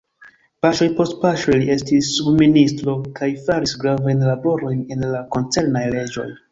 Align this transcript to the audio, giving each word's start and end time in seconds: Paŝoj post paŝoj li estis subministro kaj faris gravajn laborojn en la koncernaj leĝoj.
Paŝoj 0.65 0.87
post 0.99 1.15
paŝoj 1.25 1.57
li 1.63 1.67
estis 1.75 2.09
subministro 2.15 2.97
kaj 3.21 3.31
faris 3.45 3.77
gravajn 3.85 4.29
laborojn 4.33 4.85
en 4.97 5.09
la 5.17 5.27
koncernaj 5.37 5.91
leĝoj. 5.99 6.31